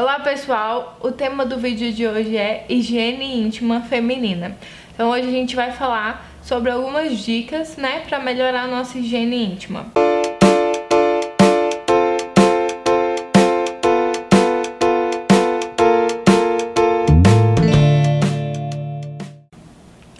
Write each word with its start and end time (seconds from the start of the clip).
Olá 0.00 0.20
pessoal, 0.20 0.96
o 1.00 1.10
tema 1.10 1.44
do 1.44 1.58
vídeo 1.58 1.92
de 1.92 2.06
hoje 2.06 2.36
é 2.36 2.64
higiene 2.68 3.36
íntima 3.36 3.80
feminina. 3.80 4.56
Então 4.94 5.10
hoje 5.10 5.26
a 5.26 5.32
gente 5.32 5.56
vai 5.56 5.72
falar 5.72 6.24
sobre 6.40 6.70
algumas 6.70 7.18
dicas, 7.18 7.76
né, 7.76 8.04
para 8.08 8.20
melhorar 8.20 8.62
a 8.62 8.66
nossa 8.68 8.96
higiene 8.96 9.44
íntima. 9.44 9.86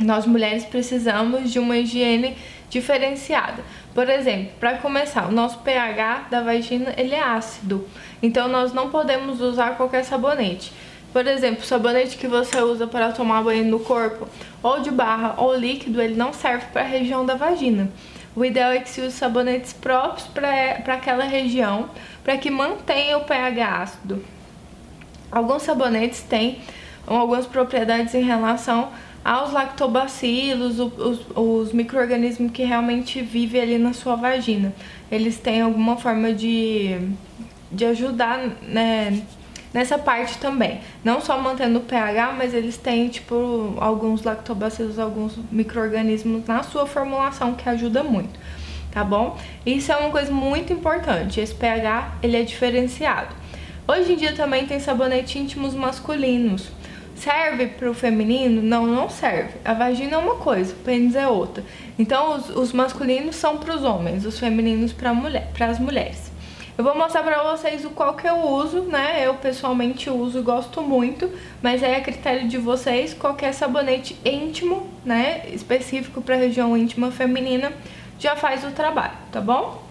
Nós 0.00 0.26
mulheres 0.26 0.64
precisamos 0.64 1.52
de 1.52 1.60
uma 1.60 1.78
higiene 1.78 2.36
diferenciada. 2.68 3.62
Por 3.98 4.08
exemplo, 4.08 4.52
para 4.60 4.78
começar, 4.78 5.26
o 5.26 5.32
nosso 5.32 5.58
pH 5.58 6.28
da 6.30 6.40
vagina 6.40 6.94
ele 6.96 7.16
é 7.16 7.20
ácido, 7.20 7.84
então 8.22 8.46
nós 8.46 8.72
não 8.72 8.90
podemos 8.90 9.40
usar 9.40 9.76
qualquer 9.76 10.04
sabonete. 10.04 10.72
Por 11.12 11.26
exemplo, 11.26 11.64
o 11.64 11.66
sabonete 11.66 12.16
que 12.16 12.28
você 12.28 12.62
usa 12.62 12.86
para 12.86 13.10
tomar 13.10 13.42
banho 13.42 13.64
no 13.64 13.80
corpo, 13.80 14.28
ou 14.62 14.78
de 14.78 14.92
barra 14.92 15.34
ou 15.36 15.52
líquido, 15.52 16.00
ele 16.00 16.14
não 16.14 16.32
serve 16.32 16.66
para 16.72 16.82
a 16.82 16.84
região 16.84 17.26
da 17.26 17.34
vagina. 17.34 17.90
O 18.36 18.44
ideal 18.44 18.70
é 18.70 18.78
que 18.78 18.88
se 18.88 19.00
use 19.00 19.16
sabonetes 19.16 19.72
próprios 19.72 20.28
para 20.28 20.94
aquela 20.94 21.24
região, 21.24 21.90
para 22.22 22.36
que 22.36 22.52
mantenha 22.52 23.18
o 23.18 23.24
pH 23.24 23.82
ácido. 23.82 24.24
Alguns 25.28 25.64
sabonetes 25.64 26.22
têm 26.22 26.60
algumas 27.04 27.46
propriedades 27.46 28.14
em 28.14 28.22
relação 28.22 28.90
aos 29.24 29.52
lactobacilos, 29.52 30.78
os, 30.78 30.92
os, 30.98 31.20
os 31.34 31.72
micro-organismos 31.72 32.50
que 32.52 32.62
realmente 32.64 33.20
vivem 33.20 33.60
ali 33.60 33.78
na 33.78 33.92
sua 33.92 34.16
vagina. 34.16 34.72
Eles 35.10 35.38
têm 35.38 35.62
alguma 35.62 35.96
forma 35.96 36.32
de, 36.32 36.98
de 37.70 37.84
ajudar 37.84 38.38
né, 38.62 39.22
nessa 39.72 39.98
parte 39.98 40.38
também. 40.38 40.80
Não 41.04 41.20
só 41.20 41.40
mantendo 41.40 41.78
o 41.78 41.82
pH, 41.82 42.32
mas 42.32 42.54
eles 42.54 42.76
têm, 42.76 43.08
tipo, 43.08 43.74
alguns 43.78 44.22
lactobacilos, 44.22 44.98
alguns 44.98 45.38
micro-organismos 45.50 46.46
na 46.46 46.62
sua 46.62 46.86
formulação 46.86 47.54
que 47.54 47.68
ajuda 47.68 48.02
muito, 48.02 48.38
tá 48.90 49.04
bom? 49.04 49.36
Isso 49.64 49.92
é 49.92 49.96
uma 49.96 50.10
coisa 50.10 50.32
muito 50.32 50.72
importante, 50.72 51.40
esse 51.40 51.54
pH, 51.54 52.16
ele 52.22 52.36
é 52.36 52.42
diferenciado. 52.42 53.34
Hoje 53.86 54.12
em 54.12 54.16
dia 54.16 54.34
também 54.34 54.66
tem 54.66 54.78
sabonete 54.78 55.38
íntimos 55.38 55.74
masculinos, 55.74 56.70
Serve 57.18 57.66
para 57.66 57.90
o 57.90 57.94
feminino? 57.94 58.62
Não, 58.62 58.86
não 58.86 59.10
serve. 59.10 59.54
A 59.64 59.74
vagina 59.74 60.14
é 60.14 60.18
uma 60.18 60.36
coisa, 60.36 60.72
o 60.72 60.76
pênis 60.76 61.16
é 61.16 61.26
outra. 61.26 61.64
Então, 61.98 62.36
os, 62.36 62.48
os 62.50 62.72
masculinos 62.72 63.34
são 63.34 63.56
para 63.56 63.74
os 63.74 63.82
homens, 63.82 64.24
os 64.24 64.38
femininos 64.38 64.92
para 64.92 65.12
mulher, 65.12 65.50
as 65.58 65.78
mulheres. 65.78 66.30
Eu 66.76 66.84
vou 66.84 66.96
mostrar 66.96 67.24
para 67.24 67.42
vocês 67.42 67.84
o 67.84 67.90
qual 67.90 68.14
que 68.14 68.28
eu 68.28 68.36
uso, 68.36 68.82
né? 68.82 69.26
Eu 69.26 69.34
pessoalmente 69.34 70.08
uso 70.08 70.44
gosto 70.44 70.80
muito, 70.80 71.28
mas 71.60 71.82
é 71.82 71.96
a 71.96 72.00
critério 72.00 72.46
de 72.46 72.56
vocês 72.56 73.12
qualquer 73.12 73.52
sabonete 73.52 74.16
íntimo, 74.24 74.88
né? 75.04 75.42
Específico 75.48 76.22
para 76.22 76.36
região 76.36 76.76
íntima 76.76 77.10
feminina 77.10 77.72
já 78.16 78.36
faz 78.36 78.64
o 78.64 78.70
trabalho, 78.70 79.14
tá 79.32 79.40
bom? 79.40 79.87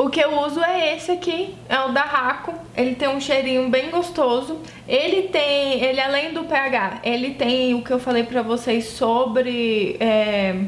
O 0.00 0.08
que 0.08 0.18
eu 0.18 0.40
uso 0.40 0.64
é 0.64 0.96
esse 0.96 1.10
aqui, 1.10 1.54
é 1.68 1.78
o 1.80 1.92
da 1.92 2.00
Raco. 2.00 2.54
Ele 2.74 2.94
tem 2.94 3.06
um 3.06 3.20
cheirinho 3.20 3.68
bem 3.68 3.90
gostoso. 3.90 4.58
Ele 4.88 5.28
tem, 5.28 5.84
ele 5.84 6.00
além 6.00 6.32
do 6.32 6.44
pH, 6.44 7.00
ele 7.04 7.34
tem 7.34 7.74
o 7.74 7.82
que 7.82 7.90
eu 7.90 7.98
falei 7.98 8.22
pra 8.22 8.40
vocês 8.40 8.86
sobre 8.86 9.98
é, 10.00 10.64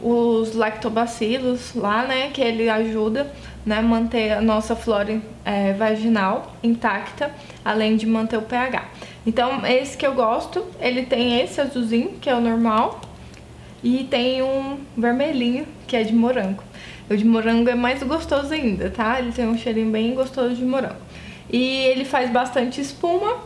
os 0.00 0.54
lactobacilos 0.54 1.74
lá, 1.74 2.04
né? 2.04 2.30
Que 2.32 2.40
ele 2.40 2.70
ajuda, 2.70 3.32
né? 3.66 3.82
Manter 3.82 4.30
a 4.30 4.40
nossa 4.40 4.76
flora 4.76 5.20
é, 5.44 5.72
vaginal 5.72 6.54
intacta, 6.62 7.32
além 7.64 7.96
de 7.96 8.06
manter 8.06 8.36
o 8.36 8.42
pH. 8.42 8.84
Então, 9.26 9.66
esse 9.66 9.96
que 9.96 10.06
eu 10.06 10.14
gosto, 10.14 10.64
ele 10.80 11.04
tem 11.04 11.40
esse 11.40 11.60
azulzinho, 11.60 12.10
que 12.20 12.30
é 12.30 12.34
o 12.36 12.40
normal. 12.40 13.00
E 13.82 14.04
tem 14.04 14.40
um 14.40 14.78
vermelhinho, 14.96 15.66
que 15.88 15.96
é 15.96 16.04
de 16.04 16.14
morango. 16.14 16.62
O 17.10 17.16
de 17.16 17.24
morango 17.24 17.68
é 17.68 17.74
mais 17.74 18.02
gostoso 18.02 18.52
ainda, 18.52 18.90
tá? 18.90 19.18
Ele 19.18 19.32
tem 19.32 19.46
um 19.46 19.56
cheirinho 19.56 19.90
bem 19.90 20.14
gostoso 20.14 20.54
de 20.54 20.64
morango. 20.64 20.96
E 21.50 21.84
ele 21.84 22.04
faz 22.04 22.30
bastante 22.30 22.80
espuma, 22.80 23.36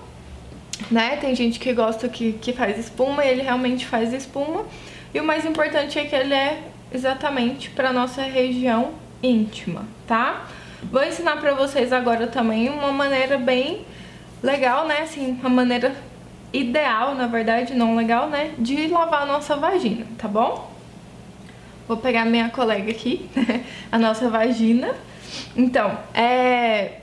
né? 0.90 1.16
Tem 1.16 1.34
gente 1.34 1.58
que 1.58 1.72
gosta 1.72 2.08
que, 2.08 2.32
que 2.34 2.52
faz 2.52 2.78
espuma 2.78 3.24
e 3.24 3.28
ele 3.28 3.42
realmente 3.42 3.86
faz 3.86 4.12
espuma. 4.12 4.64
E 5.12 5.20
o 5.20 5.24
mais 5.24 5.44
importante 5.44 5.98
é 5.98 6.04
que 6.04 6.14
ele 6.14 6.34
é 6.34 6.62
exatamente 6.92 7.70
para 7.70 7.92
nossa 7.92 8.22
região 8.22 8.92
íntima, 9.22 9.84
tá? 10.06 10.46
Vou 10.82 11.02
ensinar 11.02 11.38
pra 11.40 11.54
vocês 11.54 11.92
agora 11.92 12.26
também 12.26 12.68
uma 12.68 12.92
maneira 12.92 13.38
bem 13.38 13.84
legal, 14.42 14.86
né? 14.86 15.00
Assim, 15.00 15.38
uma 15.40 15.50
maneira 15.50 15.94
ideal, 16.52 17.14
na 17.14 17.26
verdade, 17.26 17.74
não 17.74 17.96
legal, 17.96 18.28
né? 18.28 18.52
De 18.58 18.86
lavar 18.86 19.22
a 19.22 19.26
nossa 19.26 19.56
vagina, 19.56 20.06
tá 20.16 20.28
bom? 20.28 20.75
Vou 21.88 21.96
pegar 21.96 22.24
minha 22.24 22.50
colega 22.50 22.90
aqui, 22.90 23.30
a 23.92 23.98
nossa 23.98 24.28
vagina. 24.28 24.92
Então, 25.56 25.96
é... 26.12 27.00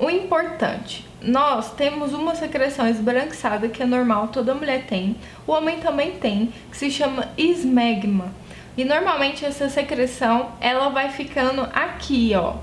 O 0.00 0.08
importante, 0.08 1.04
nós 1.20 1.72
temos 1.72 2.12
uma 2.12 2.34
secreção 2.36 2.86
esbranquiçada 2.86 3.68
que 3.68 3.82
é 3.82 3.86
normal, 3.86 4.28
toda 4.28 4.54
mulher 4.54 4.84
tem. 4.86 5.16
O 5.44 5.50
homem 5.50 5.80
também 5.80 6.12
tem, 6.12 6.52
que 6.70 6.76
se 6.76 6.88
chama 6.88 7.30
esmegma. 7.36 8.32
E 8.76 8.84
normalmente 8.84 9.44
essa 9.44 9.68
secreção, 9.68 10.52
ela 10.60 10.88
vai 10.90 11.08
ficando 11.10 11.62
aqui, 11.72 12.32
ó, 12.36 12.58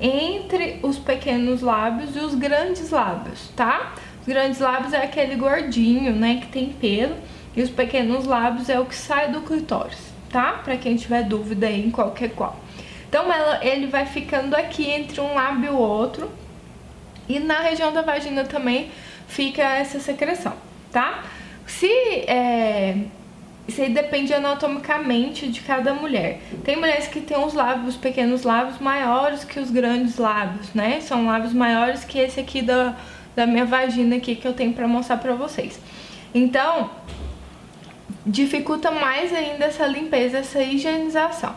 entre 0.00 0.80
os 0.82 0.98
pequenos 0.98 1.60
lábios 1.60 2.16
e 2.16 2.18
os 2.18 2.34
grandes 2.34 2.90
lábios, 2.90 3.50
tá? 3.54 3.92
Os 4.20 4.26
grandes 4.26 4.58
lábios 4.58 4.92
é 4.92 5.04
aquele 5.04 5.36
gordinho, 5.36 6.12
né, 6.12 6.40
que 6.40 6.48
tem 6.48 6.72
pelo, 6.72 7.14
e 7.54 7.62
os 7.62 7.70
pequenos 7.70 8.24
lábios 8.24 8.68
é 8.68 8.80
o 8.80 8.86
que 8.86 8.96
sai 8.96 9.30
do 9.30 9.42
clitóris 9.42 10.09
tá? 10.30 10.60
Pra 10.64 10.76
quem 10.76 10.96
tiver 10.96 11.24
dúvida 11.24 11.66
aí 11.66 11.84
em 11.84 11.90
qualquer 11.90 12.30
qual. 12.30 12.58
Então 13.08 13.32
ela, 13.32 13.64
ele 13.64 13.86
vai 13.86 14.06
ficando 14.06 14.54
aqui 14.54 14.88
entre 14.88 15.20
um 15.20 15.34
lábio 15.34 15.66
e 15.66 15.74
o 15.74 15.78
outro. 15.78 16.30
E 17.28 17.38
na 17.38 17.60
região 17.60 17.92
da 17.92 18.02
vagina 18.02 18.44
também 18.44 18.90
fica 19.28 19.62
essa 19.62 20.00
secreção, 20.00 20.52
tá? 20.92 21.24
Se 21.66 21.86
é, 22.26 22.96
isso 23.68 23.80
aí 23.80 23.90
depende 23.90 24.34
anatomicamente 24.34 25.46
de 25.46 25.60
cada 25.60 25.94
mulher. 25.94 26.40
Tem 26.64 26.76
mulheres 26.76 27.06
que 27.06 27.20
têm 27.20 27.38
os 27.38 27.54
lábios, 27.54 27.96
pequenos 27.96 28.42
lábios 28.42 28.80
maiores 28.80 29.44
que 29.44 29.60
os 29.60 29.70
grandes 29.70 30.16
lábios, 30.16 30.74
né? 30.74 31.00
São 31.00 31.26
lábios 31.26 31.52
maiores 31.52 32.04
que 32.04 32.18
esse 32.18 32.40
aqui 32.40 32.62
da, 32.62 32.96
da 33.36 33.46
minha 33.46 33.64
vagina 33.64 34.16
aqui 34.16 34.34
que 34.34 34.46
eu 34.46 34.52
tenho 34.52 34.72
pra 34.72 34.88
mostrar 34.88 35.18
pra 35.18 35.34
vocês. 35.34 35.80
Então, 36.34 36.90
dificulta 38.30 38.90
mais 38.90 39.32
ainda 39.32 39.66
essa 39.66 39.86
limpeza, 39.86 40.38
essa 40.38 40.62
higienização. 40.62 41.54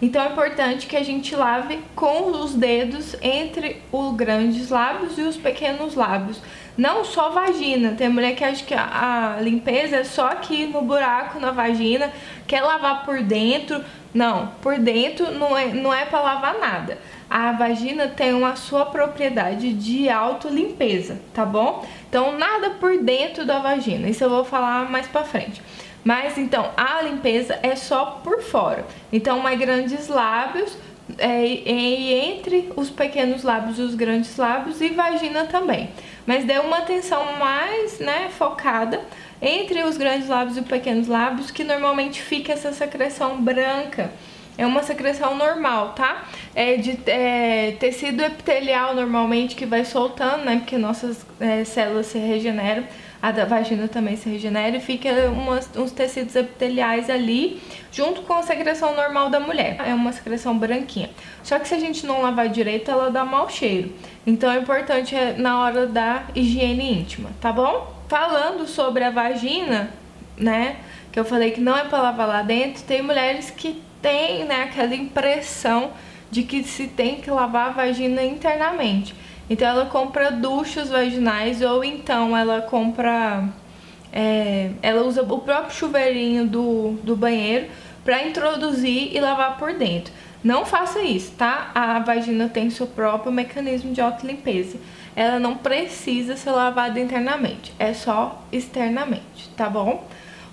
Então 0.00 0.20
é 0.20 0.28
importante 0.28 0.86
que 0.86 0.96
a 0.96 1.02
gente 1.02 1.34
lave 1.36 1.78
com 1.94 2.30
os 2.30 2.54
dedos 2.54 3.14
entre 3.22 3.80
os 3.92 4.14
grandes 4.14 4.68
lábios 4.68 5.16
e 5.16 5.22
os 5.22 5.36
pequenos 5.36 5.94
lábios. 5.94 6.40
Não 6.76 7.04
só 7.04 7.30
vagina, 7.30 7.92
tem 7.92 8.08
mulher 8.08 8.34
que 8.34 8.42
acha 8.42 8.64
que 8.64 8.74
a, 8.74 9.38
limpeza 9.40 9.96
é 9.96 10.04
só 10.04 10.28
aqui 10.28 10.66
no 10.66 10.82
buraco 10.82 11.38
na 11.38 11.52
vagina, 11.52 12.12
quer 12.48 12.62
lavar 12.62 13.04
por 13.04 13.22
dentro. 13.22 13.84
Não, 14.12 14.48
por 14.60 14.78
dentro 14.78 15.30
não 15.32 15.56
é, 15.56 15.66
não 15.66 15.94
é 15.94 16.04
para 16.04 16.20
lavar 16.20 16.58
nada. 16.58 16.98
A 17.30 17.52
vagina 17.52 18.08
tem 18.08 18.34
uma 18.34 18.56
sua 18.56 18.86
propriedade 18.86 19.72
de 19.72 20.08
autolimpeza, 20.08 21.20
tá 21.32 21.44
bom? 21.44 21.86
Então 22.08 22.36
nada 22.36 22.70
por 22.70 22.98
dentro 22.98 23.46
da 23.46 23.58
vagina, 23.60 24.08
isso 24.08 24.24
eu 24.24 24.30
vou 24.30 24.44
falar 24.44 24.90
mais 24.90 25.06
pra 25.06 25.22
frente. 25.22 25.62
Mas 26.04 26.36
então, 26.36 26.70
a 26.76 27.00
limpeza 27.02 27.58
é 27.62 27.76
só 27.76 28.20
por 28.24 28.42
fora. 28.42 28.84
Então, 29.12 29.40
mais 29.40 29.58
grandes 29.58 30.08
lábios 30.08 30.76
é, 31.18 31.46
e 31.46 32.14
entre 32.14 32.72
os 32.76 32.90
pequenos 32.90 33.42
lábios 33.42 33.78
e 33.78 33.82
os 33.82 33.94
grandes 33.94 34.36
lábios 34.36 34.80
e 34.80 34.88
vagina 34.88 35.44
também. 35.44 35.90
Mas 36.26 36.44
dê 36.44 36.58
uma 36.58 36.78
atenção 36.78 37.36
mais 37.38 37.98
né, 37.98 38.28
focada 38.30 39.00
entre 39.40 39.82
os 39.82 39.96
grandes 39.96 40.28
lábios 40.28 40.56
e 40.56 40.60
os 40.60 40.66
pequenos 40.66 41.08
lábios, 41.08 41.50
que 41.50 41.64
normalmente 41.64 42.22
fica 42.22 42.52
essa 42.52 42.72
secreção 42.72 43.40
branca. 43.40 44.10
É 44.56 44.66
uma 44.66 44.82
secreção 44.82 45.34
normal, 45.34 45.94
tá? 45.94 46.24
É 46.54 46.76
de 46.76 46.98
é, 47.06 47.74
tecido 47.80 48.22
epitelial 48.22 48.94
normalmente 48.94 49.56
que 49.56 49.64
vai 49.64 49.84
soltando, 49.84 50.44
né? 50.44 50.58
Porque 50.58 50.76
nossas 50.76 51.24
é, 51.40 51.64
células 51.64 52.06
se 52.06 52.18
regeneram 52.18 52.84
a 53.22 53.30
vagina 53.44 53.86
também 53.86 54.16
se 54.16 54.28
regenera 54.28 54.76
e 54.76 54.80
fica 54.80 55.30
umas, 55.30 55.70
uns 55.76 55.92
tecidos 55.92 56.34
epiteliais 56.34 57.08
ali, 57.08 57.62
junto 57.92 58.22
com 58.22 58.32
a 58.32 58.42
secreção 58.42 58.96
normal 58.96 59.30
da 59.30 59.38
mulher. 59.38 59.76
É 59.86 59.94
uma 59.94 60.10
secreção 60.10 60.58
branquinha. 60.58 61.08
Só 61.44 61.60
que 61.60 61.68
se 61.68 61.74
a 61.74 61.78
gente 61.78 62.04
não 62.04 62.20
lavar 62.20 62.48
direito, 62.48 62.90
ela 62.90 63.12
dá 63.12 63.24
mau 63.24 63.48
cheiro. 63.48 63.92
Então 64.26 64.50
é 64.50 64.58
importante 64.58 65.14
é, 65.14 65.34
na 65.34 65.60
hora 65.60 65.86
da 65.86 66.24
higiene 66.34 66.98
íntima, 66.98 67.30
tá 67.40 67.52
bom? 67.52 67.94
Falando 68.08 68.66
sobre 68.66 69.04
a 69.04 69.10
vagina, 69.10 69.90
né, 70.36 70.78
que 71.12 71.20
eu 71.20 71.24
falei 71.24 71.52
que 71.52 71.60
não 71.60 71.76
é 71.76 71.84
para 71.84 72.02
lavar 72.02 72.26
lá 72.26 72.42
dentro, 72.42 72.82
tem 72.82 73.02
mulheres 73.02 73.50
que 73.50 73.80
têm, 74.02 74.44
né, 74.44 74.64
aquela 74.64 74.96
impressão 74.96 75.92
de 76.28 76.42
que 76.42 76.64
se 76.64 76.88
tem 76.88 77.20
que 77.20 77.30
lavar 77.30 77.68
a 77.68 77.70
vagina 77.70 78.24
internamente. 78.24 79.14
Então 79.48 79.68
ela 79.68 79.86
compra 79.86 80.30
duchas 80.30 80.88
vaginais 80.88 81.60
ou 81.62 81.84
então 81.84 82.36
ela 82.36 82.62
compra. 82.62 83.48
É, 84.12 84.70
ela 84.82 85.02
usa 85.02 85.22
o 85.22 85.38
próprio 85.38 85.74
chuveirinho 85.74 86.46
do, 86.46 86.92
do 87.02 87.16
banheiro 87.16 87.66
para 88.04 88.26
introduzir 88.26 89.14
e 89.14 89.20
lavar 89.20 89.56
por 89.58 89.72
dentro. 89.74 90.12
Não 90.42 90.66
faça 90.66 91.00
isso, 91.00 91.32
tá? 91.38 91.70
A 91.74 92.00
vagina 92.00 92.48
tem 92.48 92.68
seu 92.68 92.86
próprio 92.86 93.30
mecanismo 93.30 93.92
de 93.92 94.00
autolimpeza. 94.00 94.76
Ela 95.14 95.38
não 95.38 95.56
precisa 95.56 96.36
ser 96.36 96.50
lavada 96.50 96.98
internamente, 96.98 97.72
é 97.78 97.92
só 97.92 98.42
externamente, 98.50 99.50
tá 99.56 99.68
bom? 99.68 100.06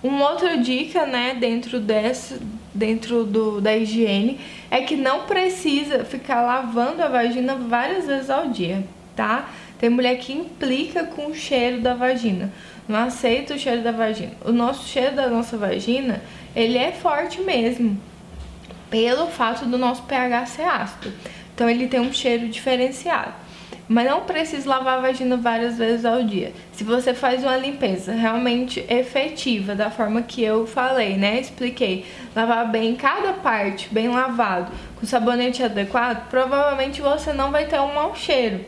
Uma 0.04 0.32
outra 0.32 0.58
dica, 0.58 1.06
né, 1.06 1.34
dentro 1.34 1.80
dessa, 1.80 2.40
dentro 2.80 3.26
do, 3.26 3.60
da 3.60 3.76
higiene, 3.76 4.40
é 4.72 4.82
que 4.82 4.96
não 4.96 5.26
precisa 5.26 6.06
ficar 6.06 6.42
lavando 6.42 7.04
a 7.04 7.10
vagina 7.10 7.56
várias 7.56 8.08
vezes 8.08 8.30
ao 8.30 8.48
dia, 8.48 8.84
tá? 9.16 9.50
Tem 9.78 9.90
mulher 9.90 10.18
que 10.18 10.34
implica 10.34 11.04
com 11.04 11.28
o 11.28 11.36
cheiro 11.36 11.82
da 11.82 11.94
vagina, 11.94 12.52
não 12.88 13.00
aceita 13.00 13.54
o 13.54 13.60
cheiro 13.60 13.84
da 13.84 13.92
vagina. 13.92 14.32
O 14.46 14.52
nosso 14.52 14.88
cheiro 14.88 15.16
da 15.16 15.28
nossa 15.28 15.58
vagina, 15.58 16.22
ele 16.56 16.78
é 16.78 16.92
forte 16.92 17.42
mesmo, 17.42 18.00
pelo 18.90 19.28
fato 19.28 19.66
do 19.66 19.78
nosso 19.78 20.04
pH 20.04 20.46
ser 20.48 20.64
ácido. 20.64 21.14
Então 21.54 21.70
ele 21.70 21.88
tem 21.88 22.00
um 22.00 22.14
cheiro 22.14 22.48
diferenciado. 22.48 23.34
Mas 23.90 24.06
não 24.06 24.22
precisa 24.22 24.70
lavar 24.70 25.00
a 25.00 25.02
vagina 25.02 25.36
várias 25.36 25.76
vezes 25.76 26.06
ao 26.06 26.22
dia. 26.22 26.54
Se 26.74 26.84
você 26.84 27.12
faz 27.12 27.42
uma 27.44 27.58
limpeza 27.58 28.12
realmente 28.12 28.86
efetiva, 28.88 29.74
da 29.74 29.90
forma 29.90 30.22
que 30.22 30.44
eu 30.44 30.68
falei, 30.68 31.18
né? 31.18 31.40
Expliquei. 31.40 32.06
Lavar 32.36 32.70
bem 32.70 32.96
cada 32.96 33.34
parte, 33.34 33.90
bem 33.92 34.08
lavado, 34.08 34.72
com 35.00 35.08
sabonete 35.08 35.64
adequado, 35.64 36.30
provavelmente 36.30 37.02
você 37.02 37.34
não 37.34 37.50
vai 37.50 37.66
ter 37.66 37.80
um 37.80 37.96
mau 37.96 38.16
cheiro. 38.16 38.64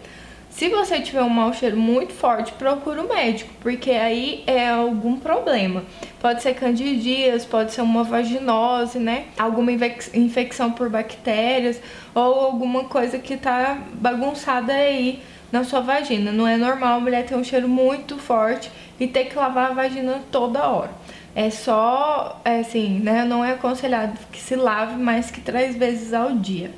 Se 0.51 0.67
você 0.67 0.99
tiver 0.99 1.23
um 1.23 1.29
mau 1.29 1.53
cheiro 1.53 1.77
muito 1.77 2.13
forte, 2.13 2.51
procure 2.51 2.99
o 2.99 3.05
um 3.05 3.07
médico, 3.07 3.51
porque 3.61 3.89
aí 3.91 4.43
é 4.45 4.69
algum 4.69 5.17
problema. 5.17 5.83
Pode 6.19 6.43
ser 6.43 6.53
candidias, 6.53 7.45
pode 7.45 7.71
ser 7.71 7.81
uma 7.81 8.03
vaginose, 8.03 8.99
né? 8.99 9.25
Alguma 9.39 9.71
infecção 9.71 10.71
por 10.71 10.89
bactérias 10.89 11.81
ou 12.13 12.21
alguma 12.21 12.83
coisa 12.83 13.17
que 13.17 13.37
tá 13.37 13.81
bagunçada 13.93 14.73
aí 14.73 15.23
na 15.51 15.63
sua 15.63 15.79
vagina. 15.79 16.31
Não 16.33 16.45
é 16.45 16.57
normal 16.57 16.97
a 16.97 16.99
mulher 16.99 17.25
ter 17.25 17.35
um 17.35 17.43
cheiro 17.43 17.67
muito 17.67 18.17
forte 18.17 18.69
e 18.99 19.07
ter 19.07 19.25
que 19.25 19.35
lavar 19.35 19.71
a 19.71 19.73
vagina 19.73 20.21
toda 20.31 20.67
hora. 20.67 20.91
É 21.33 21.49
só, 21.49 22.41
é 22.43 22.59
assim, 22.59 22.99
né? 22.99 23.23
Não 23.23 23.43
é 23.43 23.51
aconselhado 23.51 24.19
que 24.31 24.39
se 24.39 24.55
lave 24.55 25.01
mais 25.01 25.31
que 25.31 25.39
três 25.39 25.77
vezes 25.77 26.13
ao 26.13 26.33
dia, 26.33 26.71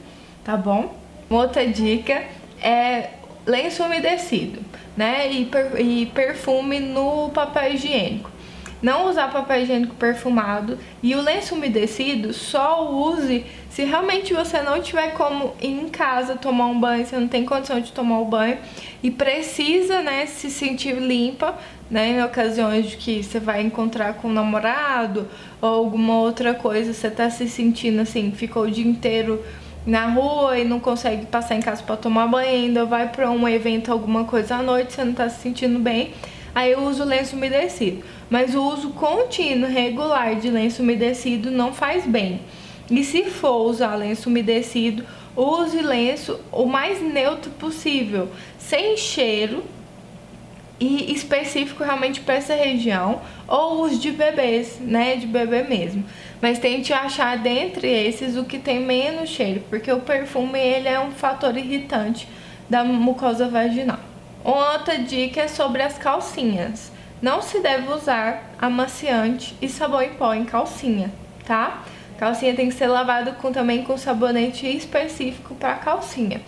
tá 0.43 0.55
bom? 0.55 0.95
Outra 1.27 1.65
dica 1.67 2.23
é 2.61 3.09
lenço 3.45 3.83
umedecido, 3.83 4.61
né? 4.95 5.31
E, 5.31 5.45
per 5.45 5.79
e 5.79 6.05
perfume 6.07 6.79
no 6.79 7.29
papel 7.29 7.73
higiênico. 7.73 8.31
Não 8.81 9.09
usar 9.09 9.31
papel 9.31 9.61
higiênico 9.61 9.95
perfumado 9.95 10.77
e 11.01 11.15
o 11.15 11.21
lenço 11.21 11.55
umedecido 11.55 12.33
só 12.33 12.91
use 12.91 13.45
se 13.69 13.83
realmente 13.85 14.33
você 14.33 14.61
não 14.61 14.79
tiver 14.81 15.13
como 15.13 15.55
ir 15.59 15.69
em 15.69 15.89
casa 15.89 16.35
tomar 16.35 16.67
um 16.67 16.79
banho, 16.79 17.03
você 17.03 17.17
não 17.17 17.27
tem 17.27 17.43
condição 17.43 17.79
de 17.79 17.91
tomar 17.91 18.19
o 18.19 18.23
um 18.23 18.29
banho 18.29 18.59
e 19.01 19.09
precisa, 19.09 20.03
né, 20.03 20.27
se 20.27 20.51
sentir 20.51 20.95
limpa, 20.97 21.57
né, 21.89 22.09
em 22.09 22.23
ocasiões 22.23 22.91
de 22.91 22.97
que 22.97 23.23
você 23.23 23.39
vai 23.39 23.61
encontrar 23.61 24.13
com 24.15 24.27
um 24.27 24.31
namorado 24.31 25.27
ou 25.59 25.69
alguma 25.69 26.19
outra 26.19 26.53
coisa, 26.53 26.93
você 26.93 27.09
tá 27.09 27.31
se 27.31 27.49
sentindo 27.49 28.01
assim, 28.01 28.31
ficou 28.31 28.63
o 28.63 28.69
dia 28.69 28.85
inteiro 28.85 29.43
na 29.85 30.07
rua 30.07 30.57
e 30.57 30.63
não 30.63 30.79
consegue 30.79 31.25
passar 31.25 31.55
em 31.55 31.61
casa 31.61 31.83
para 31.83 31.97
tomar 31.97 32.27
banho, 32.27 32.49
ainda 32.49 32.85
vai 32.85 33.09
para 33.09 33.29
um 33.29 33.47
evento, 33.47 33.91
alguma 33.91 34.23
coisa 34.23 34.55
à 34.55 34.63
noite, 34.63 34.93
você 34.93 35.03
não 35.03 35.13
tá 35.13 35.29
se 35.29 35.41
sentindo 35.41 35.79
bem, 35.79 36.13
aí 36.55 36.71
eu 36.71 36.79
uso 36.83 37.03
lenço 37.03 37.35
umedecido. 37.35 38.03
Mas 38.29 38.55
o 38.55 38.63
uso 38.63 38.89
contínuo, 38.91 39.69
regular 39.69 40.35
de 40.35 40.49
lenço 40.49 40.81
umedecido 40.81 41.51
não 41.51 41.73
faz 41.73 42.05
bem. 42.05 42.41
E 42.89 43.03
se 43.03 43.25
for 43.25 43.67
usar 43.67 43.95
lenço 43.95 44.29
umedecido, 44.29 45.05
use 45.35 45.81
lenço 45.81 46.39
o 46.51 46.65
mais 46.65 47.01
neutro 47.01 47.51
possível, 47.51 48.29
sem 48.57 48.95
cheiro, 48.97 49.63
e 50.83 51.13
específico 51.13 51.83
realmente 51.83 52.19
para 52.19 52.35
essa 52.35 52.53
região, 52.53 53.21
ou 53.47 53.83
os 53.83 53.99
de 53.99 54.11
bebês, 54.11 54.79
né, 54.81 55.15
de 55.15 55.25
bebê 55.25 55.63
mesmo. 55.63 56.03
Mas 56.41 56.59
tente 56.59 56.91
achar 56.91 57.37
dentre 57.37 57.87
esses 57.87 58.35
o 58.35 58.43
que 58.43 58.59
tem 58.59 58.81
menos 58.81 59.29
cheiro, 59.29 59.63
porque 59.69 59.91
o 59.91 60.01
perfume 60.01 60.59
ele 60.59 60.89
é 60.89 60.99
um 60.99 61.11
fator 61.11 61.55
irritante 61.55 62.27
da 62.69 62.83
mucosa 62.83 63.47
vaginal. 63.47 63.99
Outra 64.43 64.97
dica 64.97 65.41
é 65.41 65.47
sobre 65.47 65.81
as 65.81 65.97
calcinhas. 65.97 66.91
Não 67.21 67.41
se 67.41 67.61
deve 67.61 67.89
usar 67.89 68.53
amaciante 68.59 69.55
e 69.61 69.69
sabão 69.69 70.01
em 70.01 70.09
pó 70.09 70.33
em 70.33 70.43
calcinha, 70.43 71.09
tá? 71.45 71.83
Calcinha 72.17 72.53
tem 72.53 72.67
que 72.67 72.75
ser 72.75 72.87
lavada 72.87 73.31
com, 73.31 73.53
também 73.53 73.83
com 73.83 73.97
sabonete 73.97 74.67
específico 74.67 75.55
para 75.55 75.75
calcinha. 75.75 76.41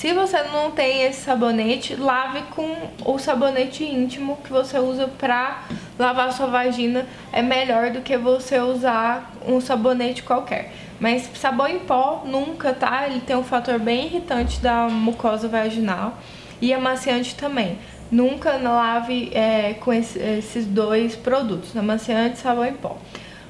Se 0.00 0.14
você 0.14 0.42
não 0.44 0.70
tem 0.70 1.02
esse 1.02 1.20
sabonete, 1.20 1.94
lave 1.94 2.40
com 2.56 2.74
o 3.04 3.18
sabonete 3.18 3.84
íntimo 3.84 4.38
que 4.42 4.50
você 4.50 4.78
usa 4.78 5.06
pra 5.06 5.64
lavar 5.98 6.32
sua 6.32 6.46
vagina. 6.46 7.06
É 7.30 7.42
melhor 7.42 7.90
do 7.90 8.00
que 8.00 8.16
você 8.16 8.58
usar 8.58 9.30
um 9.46 9.60
sabonete 9.60 10.22
qualquer. 10.22 10.72
Mas 10.98 11.28
sabão 11.34 11.68
em 11.68 11.80
pó 11.80 12.22
nunca, 12.24 12.72
tá? 12.72 13.06
Ele 13.06 13.20
tem 13.20 13.36
um 13.36 13.44
fator 13.44 13.78
bem 13.78 14.06
irritante 14.06 14.58
da 14.60 14.88
mucosa 14.88 15.48
vaginal 15.48 16.16
e 16.62 16.72
amaciante 16.72 17.34
também. 17.34 17.78
Nunca 18.10 18.56
lave 18.56 19.30
é, 19.34 19.74
com 19.74 19.92
esse, 19.92 20.18
esses 20.18 20.64
dois 20.64 21.14
produtos, 21.14 21.76
amaciante 21.76 22.36
e 22.36 22.40
sabão 22.40 22.64
em 22.64 22.72
pó. 22.72 22.96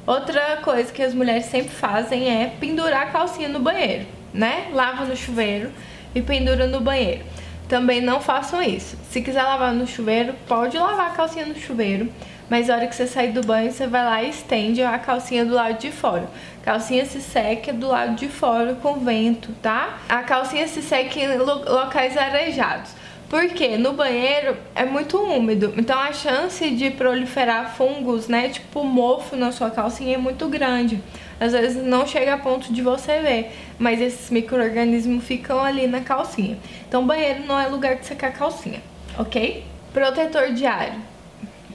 Outra 0.05 0.57
coisa 0.65 0.93
que 0.93 1.01
as 1.01 1.15
mulheres 1.15 1.45
sempre 1.45 1.71
fazem 1.71 2.29
é 2.29 2.53
pendurar 2.59 3.03
a 3.03 3.11
calcinha 3.13 3.49
no 3.49 3.61
banheiro, 3.61 4.05
né? 4.35 4.67
Lava 4.73 5.05
no 5.05 5.17
chuveiro 5.17 5.71
e 6.15 6.23
pendura 6.23 6.67
no 6.67 6.81
banheiro. 6.81 7.25
Também 7.69 8.01
não 8.01 8.21
façam 8.21 8.61
isso. 8.63 8.97
Se 9.11 9.23
quiser 9.23 9.43
lavar 9.43 9.73
no 9.73 9.87
chuveiro, 9.87 10.35
pode 10.49 10.77
lavar 10.77 11.09
a 11.09 11.15
calcinha 11.15 11.47
no 11.47 11.55
chuveiro, 11.55 12.11
mas 12.49 12.67
na 12.67 12.75
hora 12.75 12.87
que 12.89 12.97
você 12.97 13.07
sair 13.07 13.31
do 13.31 13.43
banho, 13.43 13.71
você 13.71 13.87
vai 13.87 14.05
lá 14.05 14.23
e 14.25 14.31
estende 14.31 14.83
a 14.83 14.99
calcinha 14.99 15.45
do 15.45 15.55
lado 15.55 15.79
de 15.79 15.93
fora. 15.93 16.29
Calcinha 16.65 17.07
se 17.07 17.23
seca 17.23 17.73
do 17.73 17.87
lado 17.87 18.17
de 18.17 18.27
fora 18.27 18.75
com 18.75 18.95
vento, 18.95 19.53
tá? 19.63 20.01
A 20.09 20.23
calcinha 20.25 20.67
se 20.67 20.83
seca 20.83 21.21
em 21.21 21.39
locais 21.39 22.17
arejados. 22.17 22.91
Porque 23.29 23.79
no 23.79 23.93
banheiro 23.93 24.57
é 24.75 24.85
muito 24.85 25.17
úmido, 25.17 25.73
então 25.77 25.97
a 25.97 26.13
chance 26.13 26.69
de 26.69 26.91
proliferar 26.91 27.77
fungos, 27.77 28.27
né, 28.27 28.49
tipo 28.49 28.83
mofo 28.83 29.37
na 29.37 29.53
sua 29.53 29.71
calcinha 29.71 30.17
é 30.17 30.19
muito 30.19 30.49
grande. 30.49 31.01
Às 31.41 31.53
vezes 31.53 31.83
não 31.83 32.07
chega 32.07 32.35
a 32.35 32.39
ponto 32.39 32.71
de 32.71 32.83
você 32.83 33.19
ver, 33.21 33.53
mas 33.79 33.99
esses 33.99 34.29
micro-organismos 34.29 35.25
ficam 35.25 35.65
ali 35.65 35.87
na 35.87 36.01
calcinha. 36.01 36.59
Então 36.87 37.07
banheiro 37.07 37.45
não 37.47 37.59
é 37.59 37.67
lugar 37.67 37.97
de 37.97 38.05
secar 38.07 38.33
calcinha, 38.33 38.83
ok? 39.19 39.65
Protetor 39.93 40.53
diário. 40.53 41.01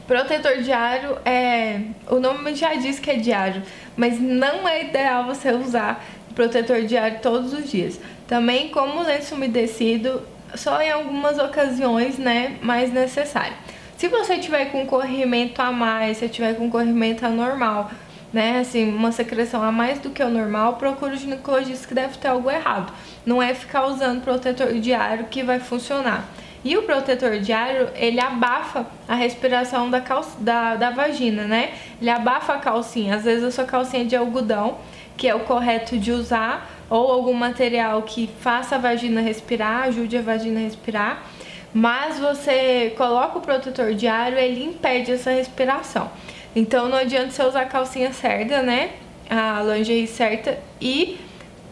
Protetor 0.07 0.57
diário 0.61 1.17
é. 1.25 1.79
O 2.07 2.19
nome 2.19 2.53
já 2.53 2.75
diz 2.75 2.99
que 2.99 3.09
é 3.09 3.15
diário, 3.15 3.63
mas 3.97 4.21
não 4.21 4.67
é 4.67 4.83
ideal 4.83 5.25
você 5.25 5.51
usar 5.51 6.05
protetor 6.35 6.83
diário 6.83 7.19
todos 7.21 7.51
os 7.51 7.71
dias. 7.71 7.99
Também, 8.27 8.69
como 8.69 9.01
lenço 9.01 9.33
umedecido, 9.33 10.21
só 10.53 10.79
em 10.81 10.91
algumas 10.91 11.39
ocasiões, 11.39 12.19
né, 12.19 12.57
mais 12.61 12.93
necessário. 12.93 13.53
Se 13.97 14.07
você 14.09 14.37
tiver 14.37 14.65
com 14.65 14.85
corrimento 14.85 15.61
a 15.61 15.71
mais, 15.71 16.17
se 16.17 16.27
tiver 16.27 16.55
com 16.55 16.69
corrimento 16.69 17.25
anormal, 17.25 17.89
né, 18.35 18.59
assim, 18.59 18.93
uma 18.93 19.13
secreção 19.13 19.63
a 19.63 19.71
mais 19.71 19.97
do 19.99 20.09
que 20.09 20.21
o 20.21 20.29
normal, 20.29 20.73
procure 20.73 21.13
o 21.13 21.17
ginecologista 21.17 21.87
que 21.87 21.93
deve 21.93 22.17
ter 22.17 22.27
algo 22.27 22.51
errado. 22.51 22.91
Não 23.25 23.41
é 23.41 23.53
ficar 23.53 23.87
usando 23.87 24.21
protetor 24.21 24.73
diário 24.73 25.27
que 25.27 25.41
vai 25.41 25.57
funcionar. 25.57 26.27
E 26.61 26.75
o 26.75 26.83
protetor 26.83 27.39
diário, 27.39 27.87
ele 27.95 28.19
abafa 28.19 28.87
a 29.07 29.15
respiração 29.15 29.89
da, 29.89 30.03
da, 30.39 30.75
da 30.75 30.89
vagina, 30.89 31.45
né? 31.45 31.75
Ele 32.01 32.09
abafa 32.09 32.55
a 32.55 32.57
calcinha. 32.57 33.15
Às 33.15 33.23
vezes 33.23 33.41
a 33.41 33.51
sua 33.51 33.63
calcinha 33.63 34.03
é 34.03 34.05
de 34.05 34.17
algodão, 34.17 34.79
que 35.15 35.29
é 35.29 35.33
o 35.33 35.39
correto 35.39 35.97
de 35.97 36.11
usar, 36.11 36.69
ou 36.89 37.09
algum 37.09 37.33
material 37.33 38.01
que 38.01 38.29
faça 38.41 38.75
a 38.75 38.77
vagina 38.77 39.21
respirar, 39.21 39.83
ajude 39.83 40.17
a 40.17 40.21
vagina 40.21 40.59
a 40.59 40.63
respirar, 40.63 41.23
mas 41.73 42.19
você 42.19 42.93
coloca 42.97 43.37
o 43.37 43.41
protetor 43.41 43.93
diário, 43.93 44.37
ele 44.37 44.61
impede 44.61 45.13
essa 45.13 45.31
respiração. 45.31 46.11
Então 46.55 46.87
não 46.87 46.97
adianta 46.97 47.31
você 47.31 47.43
usar 47.43 47.61
a 47.61 47.65
calcinha 47.65 48.13
certa, 48.13 48.61
né? 48.61 48.91
A 49.29 49.61
lingerie 49.61 50.07
certa 50.07 50.57
e 50.79 51.19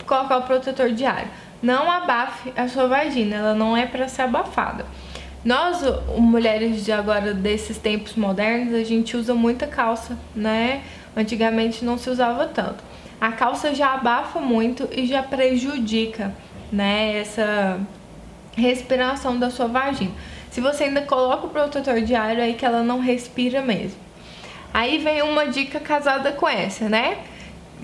colocar 0.06 0.38
o 0.38 0.42
protetor 0.44 0.92
diário. 0.92 1.30
Não 1.62 1.90
abafe 1.90 2.52
a 2.58 2.68
sua 2.68 2.88
vagina, 2.88 3.38
ela 3.38 3.54
não 3.54 3.78
é 3.78 3.86
para 3.86 4.08
ser 4.08 4.24
abafada. 4.24 4.86
Nós, 5.46 5.82
mulheres 6.18 6.84
de 6.84 6.92
agora 6.92 7.34
desses 7.34 7.78
tempos 7.78 8.16
modernos, 8.16 8.74
a 8.74 8.84
gente 8.84 9.16
usa 9.16 9.34
muita 9.34 9.68
calça, 9.68 10.18
né? 10.36 10.84
Antigamente 11.16 11.86
não 11.86 11.98
se 11.98 12.10
usava 12.10 12.48
tanto 12.48 12.84
a 13.24 13.32
calça 13.32 13.74
já 13.74 13.94
abafa 13.94 14.42
muito 14.42 14.90
e 14.92 15.06
já 15.06 15.24
prejudica, 15.24 16.36
né, 16.70 17.20
essa 17.20 17.80
respiração 18.54 19.40
da 19.40 19.50
sua 19.50 19.68
vagina. 19.68 20.12
Se 20.52 20.60
você 20.60 20.84
ainda 20.84 21.04
coloca 21.04 21.48
o 21.48 21.50
protetor 21.50 22.02
diário, 22.02 22.44
aí 22.44 22.56
que 22.56 22.66
ela 22.66 22.84
não 22.84 23.00
respira 23.00 23.62
mesmo. 23.62 23.98
Aí 24.74 24.98
vem 24.98 25.22
uma 25.22 25.46
dica 25.48 25.80
casada 25.80 26.32
com 26.32 26.50
essa, 26.50 26.90
né? 26.90 27.20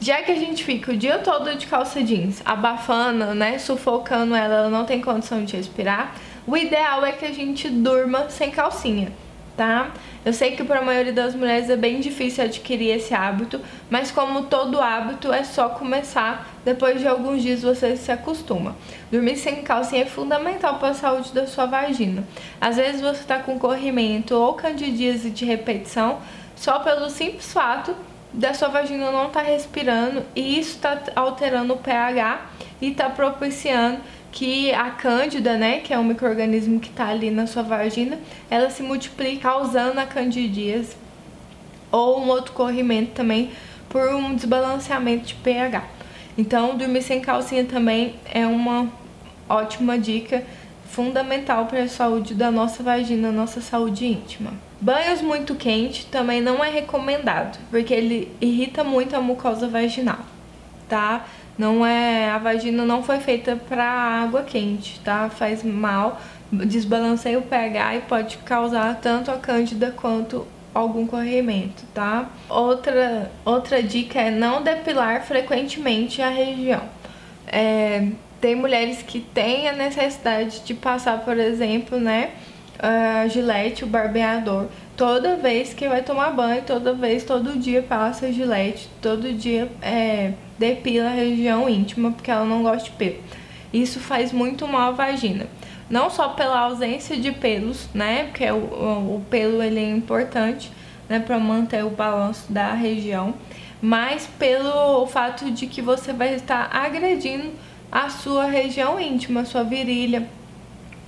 Já 0.02 0.22
que 0.22 0.32
a 0.32 0.36
gente 0.36 0.64
fica 0.64 0.92
o 0.92 0.98
dia 0.98 1.20
todo 1.20 1.54
de 1.56 1.68
calça 1.68 2.02
jeans, 2.02 2.42
abafando, 2.46 3.36
né, 3.36 3.60
sufocando 3.60 4.34
ela, 4.34 4.56
ela 4.56 4.70
não 4.70 4.86
tem 4.86 5.02
condição 5.02 5.44
de 5.44 5.58
respirar, 5.58 6.16
o 6.48 6.56
ideal 6.56 7.06
é 7.06 7.12
que 7.12 7.26
a 7.26 7.34
gente 7.34 7.70
durma 7.70 8.30
sem 8.30 8.50
calcinha, 8.50 9.12
tá? 9.58 9.92
Eu 10.24 10.32
sei 10.32 10.52
que 10.52 10.64
para 10.64 10.80
a 10.80 10.82
maioria 10.82 11.12
das 11.12 11.36
mulheres 11.36 11.70
é 11.70 11.76
bem 11.76 12.00
difícil 12.00 12.46
adquirir 12.46 12.96
esse 12.96 13.14
hábito, 13.14 13.60
mas 13.90 14.10
como 14.10 14.44
todo 14.44 14.80
hábito 14.80 15.34
é 15.34 15.44
só 15.44 15.68
começar, 15.70 16.50
depois 16.64 17.02
de 17.02 17.08
alguns 17.08 17.42
dias 17.42 17.62
você 17.62 17.98
se 17.98 18.12
acostuma. 18.12 18.76
Dormir 19.12 19.36
sem 19.36 19.62
calcinha 19.64 20.04
é 20.04 20.06
fundamental 20.06 20.80
para 20.80 20.90
a 20.90 20.94
saúde 20.94 21.34
da 21.34 21.46
sua 21.46 21.66
vagina. 21.66 22.24
Às 22.60 22.78
vezes 22.78 23.02
você 23.02 23.20
está 23.20 23.40
com 23.40 23.60
corrimento 23.60 24.34
ou 24.34 24.54
candidíase 24.54 25.30
de 25.30 25.44
repetição, 25.44 26.20
só 26.60 26.80
pelo 26.80 27.10
simples 27.10 27.54
fato 27.54 27.96
da 28.34 28.54
sua 28.54 28.68
vagina 28.68 29.12
não 29.12 29.28
estar 29.28 29.44
tá 29.44 29.46
respirando 29.46 30.24
e 30.36 30.60
isso 30.60 30.76
está 30.76 31.02
alterando 31.16 31.74
o 31.74 31.78
pH 31.78 32.42
e 32.82 32.92
está 32.92 33.10
propiciando 33.10 34.00
que 34.30 34.72
a 34.74 34.92
cândida, 34.92 35.58
né, 35.58 35.80
que 35.80 35.94
é 35.94 35.98
um 35.98 36.04
microorganismo 36.04 36.80
que 36.80 36.90
está 36.90 37.08
ali 37.08 37.32
na 37.32 37.48
sua 37.48 37.64
vagina, 37.64 38.20
ela 38.50 38.70
se 38.70 38.84
multiplique 38.84 39.38
causando 39.38 40.00
a 40.02 40.06
candidíase 40.06 40.96
ou 41.90 42.22
um 42.22 42.28
outro 42.28 42.52
corrimento 42.52 43.12
também 43.14 43.52
por 43.88 44.14
um 44.14 44.36
desbalanceamento 44.36 45.28
de 45.28 45.36
pH. 45.36 45.84
Então, 46.38 46.78
dormir 46.78 47.02
sem 47.02 47.22
calcinha 47.22 47.64
também 47.64 48.16
é 48.32 48.46
uma 48.46 48.92
ótima 49.48 49.98
dica 49.98 50.44
fundamental 50.90 51.66
para 51.66 51.84
a 51.84 51.88
saúde 51.88 52.34
da 52.34 52.52
nossa 52.52 52.82
vagina, 52.84 53.32
nossa 53.32 53.62
saúde 53.62 54.06
íntima. 54.06 54.52
Banhos 54.82 55.22
muito 55.22 55.56
quentes 55.56 56.06
também 56.06 56.42
não 56.42 56.64
é 56.64 56.70
recomendado, 56.70 57.60
porque 57.70 57.94
ele 57.94 58.32
irrita 58.42 58.84
muito 58.84 59.16
a 59.16 59.22
mucosa 59.22 59.68
vaginal, 59.68 60.20
tá? 60.88 61.26
Não 61.58 61.86
é, 61.86 62.30
a 62.30 62.38
vagina 62.38 62.86
não 62.86 63.04
foi 63.04 63.20
feita 63.20 63.56
para 63.56 63.84
água 63.84 64.44
quente, 64.44 65.00
tá? 65.02 65.30
Faz 65.30 65.64
mal, 65.64 66.20
desbalanceia 66.52 67.38
o 67.38 67.42
pH 67.42 67.96
e 67.96 68.02
pode 68.02 68.38
causar 68.38 68.96
tanto 69.02 69.30
a 69.30 69.38
cândida 69.38 69.92
quanto 69.92 70.48
algum 70.74 71.06
corrimento, 71.06 71.84
tá? 71.94 72.30
Outra, 72.48 73.30
outra 73.44 73.84
dica 73.84 74.20
é 74.20 74.32
não 74.32 74.64
depilar 74.64 75.24
frequentemente 75.24 76.22
a 76.22 76.30
região. 76.30 76.82
É, 77.46 78.08
tem 78.40 78.56
mulheres 78.56 79.02
que 79.02 79.20
têm 79.20 79.68
a 79.68 79.74
necessidade 79.74 80.62
de 80.62 80.74
passar, 80.74 81.20
por 81.20 81.38
exemplo, 81.38 82.00
né, 82.00 82.32
a 82.78 83.28
gilete, 83.28 83.84
o 83.84 83.88
barbeador, 83.88 84.68
toda 84.96 85.36
vez 85.36 85.74
que 85.74 85.88
vai 85.88 86.02
tomar 86.02 86.32
banho, 86.32 86.62
toda 86.66 86.94
vez, 86.94 87.24
todo 87.24 87.60
dia 87.60 87.82
passa 87.82 88.32
gilete, 88.32 88.90
todo 89.02 89.34
dia 89.34 89.70
é, 89.82 90.34
depila 90.58 91.08
a 91.08 91.14
região 91.14 91.70
íntima, 91.70 92.12
porque 92.12 92.32
ela 92.32 92.46
não 92.46 92.64
gosta 92.64 92.86
de 92.86 92.92
pelo. 92.92 93.18
Isso 93.74 94.00
faz 94.00 94.32
muito 94.32 94.68
mal 94.68 94.90
à 94.90 94.92
vagina. 94.92 95.46
Não 95.90 96.10
só 96.10 96.30
pela 96.30 96.60
ausência 96.60 97.18
de 97.18 97.32
pelos, 97.32 97.90
né, 97.94 98.26
porque 98.26 98.50
o, 98.50 98.56
o, 98.56 99.16
o 99.16 99.26
pelo 99.30 99.62
ele 99.62 99.80
é 99.80 99.90
importante, 99.90 100.72
né, 101.10 101.20
para 101.20 101.40
manter 101.40 101.84
o 101.84 101.90
balanço 101.90 102.52
da 102.52 102.74
região, 102.74 103.34
mas 103.82 104.28
pelo 104.38 105.06
fato 105.08 105.50
de 105.52 105.68
que 105.68 105.82
você 105.82 106.14
vai 106.14 106.36
estar 106.36 106.70
agredindo 106.72 107.52
a 107.92 108.10
sua 108.10 108.46
região 108.46 109.00
íntima, 109.00 109.42
a 109.42 109.46
sua 109.46 109.64
virilha. 109.64 110.28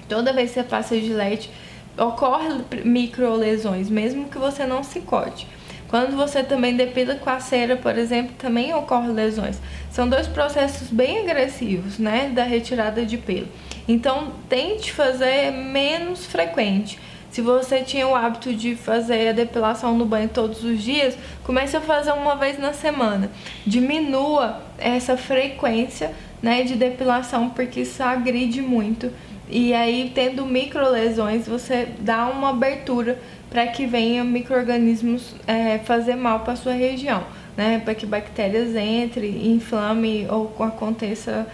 Toda 0.07 0.33
vez 0.33 0.49
que 0.49 0.55
você 0.55 0.63
passa 0.63 0.99
gilete, 0.99 1.49
ocorre 1.97 2.49
micro 2.83 3.35
lesões, 3.35 3.89
mesmo 3.89 4.29
que 4.29 4.37
você 4.37 4.65
não 4.65 4.83
se 4.83 5.01
corte. 5.01 5.47
Quando 5.87 6.15
você 6.15 6.41
também 6.41 6.75
depila 6.75 7.15
com 7.15 7.29
a 7.29 7.39
cera, 7.39 7.75
por 7.75 7.97
exemplo, 7.97 8.33
também 8.37 8.73
ocorre 8.73 9.11
lesões. 9.11 9.59
São 9.91 10.07
dois 10.07 10.25
processos 10.25 10.87
bem 10.87 11.19
agressivos, 11.19 11.99
né, 11.99 12.31
da 12.33 12.43
retirada 12.43 13.05
de 13.05 13.17
pelo. 13.17 13.47
Então, 13.87 14.31
tente 14.47 14.93
fazer 14.93 15.51
menos 15.51 16.25
frequente. 16.25 16.97
Se 17.31 17.41
você 17.41 17.81
tinha 17.81 18.05
o 18.05 18.13
hábito 18.13 18.53
de 18.53 18.75
fazer 18.75 19.29
a 19.29 19.31
depilação 19.31 19.97
no 19.97 20.05
banho 20.05 20.27
todos 20.27 20.65
os 20.65 20.83
dias, 20.83 21.17
comece 21.43 21.77
a 21.77 21.81
fazer 21.81 22.11
uma 22.11 22.35
vez 22.35 22.59
na 22.59 22.73
semana. 22.73 23.31
Diminua 23.65 24.61
essa 24.77 25.15
frequência 25.15 26.11
né, 26.41 26.63
de 26.63 26.75
depilação, 26.75 27.49
porque 27.49 27.81
isso 27.81 28.03
agride 28.03 28.61
muito. 28.61 29.09
E 29.49 29.73
aí, 29.73 30.11
tendo 30.13 30.45
micro 30.45 30.89
lesões, 30.89 31.47
você 31.47 31.87
dá 31.99 32.27
uma 32.27 32.49
abertura 32.49 33.17
para 33.49 33.65
que 33.67 33.85
venham 33.85 34.25
micro-organismos 34.25 35.33
é, 35.47 35.77
fazer 35.79 36.15
mal 36.15 36.41
para 36.41 36.55
sua 36.55 36.73
região, 36.73 37.23
né? 37.55 37.81
Para 37.83 37.93
que 37.93 38.05
bactérias 38.05 38.75
entrem, 38.75 39.51
inflame 39.53 40.25
ou 40.29 40.55
aconteça 40.63 41.45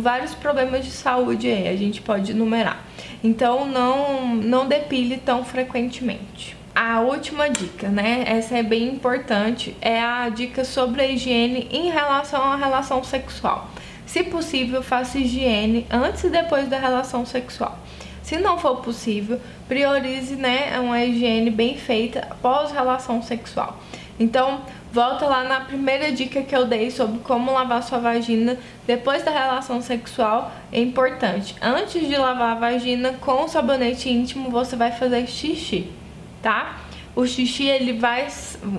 vários 0.00 0.34
problemas 0.34 0.84
de 0.84 0.90
saúde 0.90 1.48
aí, 1.48 1.68
a 1.68 1.76
gente 1.76 2.00
pode 2.00 2.32
enumerar. 2.32 2.84
Então, 3.22 3.66
não, 3.66 4.34
não 4.34 4.66
depile 4.66 5.16
tão 5.18 5.44
frequentemente. 5.44 6.56
A 6.74 7.00
última 7.00 7.50
dica, 7.50 7.88
né? 7.88 8.22
Essa 8.26 8.58
é 8.58 8.62
bem 8.62 8.88
importante, 8.88 9.76
é 9.80 10.00
a 10.00 10.28
dica 10.28 10.64
sobre 10.64 11.02
a 11.02 11.06
higiene 11.06 11.68
em 11.72 11.90
relação 11.90 12.40
à 12.40 12.56
relação 12.56 13.02
sexual. 13.02 13.68
Se 14.06 14.22
possível, 14.22 14.82
faça 14.82 15.18
higiene 15.18 15.86
antes 15.90 16.24
e 16.24 16.30
depois 16.30 16.68
da 16.68 16.78
relação 16.78 17.26
sexual. 17.26 17.78
Se 18.22 18.38
não 18.38 18.58
for 18.58 18.76
possível, 18.76 19.40
priorize 19.66 20.36
né, 20.36 20.78
uma 20.80 21.02
higiene 21.02 21.50
bem 21.50 21.76
feita 21.76 22.26
após 22.30 22.70
relação 22.70 23.22
sexual. 23.22 23.78
Então, 24.20 24.60
volta 24.92 25.26
lá 25.26 25.44
na 25.44 25.60
primeira 25.60 26.10
dica 26.12 26.42
que 26.42 26.54
eu 26.54 26.64
dei 26.64 26.90
sobre 26.90 27.20
como 27.20 27.52
lavar 27.52 27.82
sua 27.82 27.98
vagina 27.98 28.56
depois 28.86 29.22
da 29.22 29.30
relação 29.30 29.80
sexual. 29.80 30.52
É 30.72 30.80
importante. 30.80 31.54
Antes 31.60 32.06
de 32.06 32.16
lavar 32.16 32.56
a 32.56 32.60
vagina 32.60 33.14
com 33.20 33.44
o 33.44 33.48
sabonete 33.48 34.08
íntimo, 34.08 34.50
você 34.50 34.76
vai 34.76 34.92
fazer 34.92 35.26
xixi 35.26 35.98
tá? 36.42 36.78
O 37.14 37.26
xixi, 37.26 37.64
ele 37.64 37.94
vai, 37.94 38.28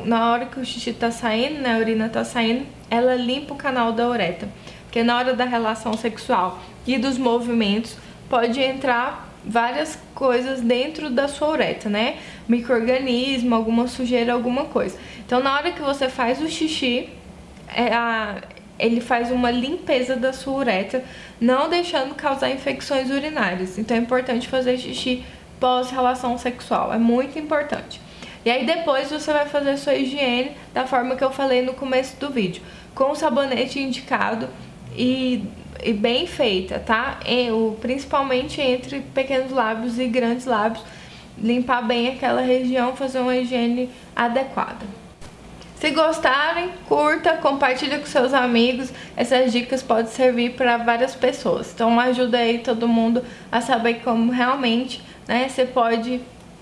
na 0.06 0.32
hora 0.32 0.46
que 0.46 0.60
o 0.60 0.66
xixi 0.66 0.94
tá 0.94 1.12
saindo, 1.12 1.62
né, 1.62 1.76
a 1.76 1.78
urina 1.78 2.10
tá 2.10 2.24
saindo, 2.24 2.66
ela 2.90 3.16
limpa 3.16 3.54
o 3.54 3.58
canal 3.58 3.92
da 3.92 4.08
uretra. 4.08 4.48
Porque 4.84 5.04
na 5.04 5.18
hora 5.18 5.34
da 5.34 5.46
relação 5.46 5.94
sexual 5.94 6.60
e 6.88 6.98
dos 6.98 7.18
movimentos, 7.18 7.98
pode 8.30 8.60
entrar 8.60 9.28
várias 9.46 10.00
coisas 10.16 10.62
dentro 10.62 11.10
da 11.10 11.28
sua 11.28 11.50
uretra, 11.50 11.90
né? 11.90 12.18
Microorganismo, 12.48 13.54
alguma 13.56 13.88
sujeira, 13.88 14.34
alguma 14.34 14.66
coisa. 14.66 14.98
Então, 15.30 15.44
na 15.44 15.54
hora 15.54 15.72
que 15.72 15.80
você 15.80 16.10
faz 16.10 16.42
o 16.42 16.50
xixi, 16.50 17.08
é 17.68 17.94
a, 17.94 18.42
ele 18.80 19.00
faz 19.00 19.30
uma 19.30 19.52
limpeza 19.52 20.16
da 20.16 20.34
sua 20.34 20.56
uretra, 20.56 21.06
não 21.40 21.70
deixando 21.70 22.16
causar 22.16 22.50
infecções 22.50 23.12
urinárias. 23.12 23.78
Então, 23.78 23.96
é 23.96 24.00
importante 24.00 24.48
fazer 24.48 24.76
xixi 24.80 25.24
pós-relação 25.60 26.36
sexual. 26.36 26.92
É 26.92 26.98
muito 26.98 27.38
importante. 27.38 28.02
E 28.44 28.50
aí 28.50 28.66
depois 28.66 29.12
você 29.12 29.32
vai 29.32 29.46
fazer 29.46 29.78
sua 29.78 29.94
higiene 29.94 30.54
da 30.74 30.88
forma 30.88 31.16
que 31.16 31.24
eu 31.24 31.30
falei 31.30 31.62
no 31.62 31.76
começo 31.76 32.20
do 32.20 32.32
vídeo, 32.32 32.64
com 32.96 33.12
o 33.12 33.16
sabonete 33.16 33.80
indicado 33.80 34.50
e, 34.98 35.44
e 35.84 35.94
bem 35.94 36.26
feita, 36.26 36.80
tá? 36.80 37.20
Principalmente 37.80 38.60
entre 38.60 39.02
pequenos 39.14 39.52
lábios 39.52 40.00
e 40.00 40.08
grandes 40.08 40.48
lábios, 40.48 40.84
limpar 41.38 41.86
bem 41.86 42.08
aquela 42.08 42.42
região, 42.42 42.96
fazer 42.96 43.20
uma 43.20 43.38
higiene 43.38 43.92
adequada. 44.16 45.09
Se 45.80 45.92
gostarem, 45.92 46.72
curta, 46.90 47.38
compartilha 47.38 48.00
com 48.00 48.06
seus 48.06 48.34
amigos. 48.34 48.92
Essas 49.16 49.54
dicas 49.54 49.82
podem 49.82 50.12
servir 50.12 50.52
para 50.52 50.76
várias 50.76 51.16
pessoas. 51.16 51.72
Então 51.74 51.98
ajuda 51.98 52.38
aí 52.38 52.60
todo 52.60 52.86
mundo 52.86 53.24
a 53.50 53.62
saber 53.62 54.02
como 54.04 54.30
realmente 54.30 55.02
né, 55.26 55.48
você 55.48 55.66
pode 55.66 56.20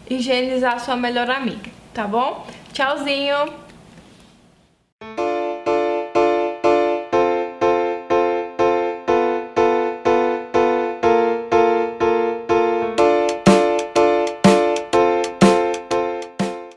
higienizar 0.07 0.79
sua 0.79 0.95
melhor 0.95 1.29
amiga, 1.31 1.69
tá 1.93 2.05
bom? 2.05 2.45
Tchauzinho! 2.71 3.66